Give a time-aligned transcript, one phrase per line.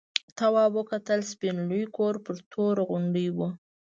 [0.37, 3.39] تواب وکتل سپین لوی کور پر توره غونډۍ و.